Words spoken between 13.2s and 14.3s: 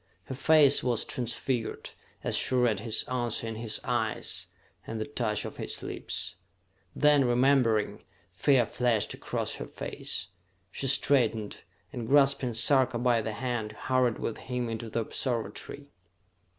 the hand, hurried